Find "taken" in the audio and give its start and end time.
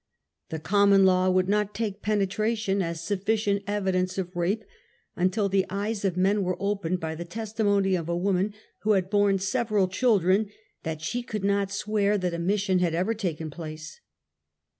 13.13-13.51